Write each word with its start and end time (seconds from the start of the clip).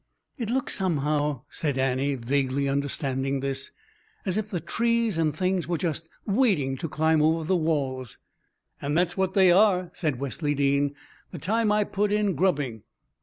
"It 0.35 0.49
looks 0.49 0.73
somehow," 0.73 1.43
said 1.51 1.77
Annie, 1.77 2.15
vaguely 2.15 2.67
understanding 2.67 3.39
this, 3.39 3.69
"as 4.25 4.35
if 4.35 4.49
the 4.49 4.59
trees 4.59 5.15
and 5.15 5.31
things 5.37 5.67
were 5.67 5.77
just 5.77 6.09
waiting 6.25 6.75
to 6.77 6.89
climb 6.89 7.21
over 7.21 7.43
the 7.43 7.55
walls." 7.55 8.17
"And 8.81 8.97
that's 8.97 9.15
what 9.15 9.35
they 9.35 9.51
are," 9.51 9.91
said 9.93 10.19
Wesley 10.19 10.55
Dean. 10.55 10.95
"The 11.29 11.37
time 11.37 11.71
I 11.71 11.83
put 11.83 12.11
in 12.11 12.33
grubbing! 12.33 12.81